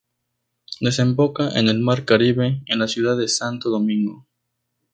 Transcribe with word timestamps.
Desemboca 0.85 1.47
en 1.59 1.67
el 1.69 1.79
mar 1.79 2.05
Caribe, 2.05 2.63
en 2.65 2.79
la 2.79 2.87
ciudad 2.87 3.15
de 3.15 3.27
Santo 3.27 3.69
Domingo. 3.69 4.25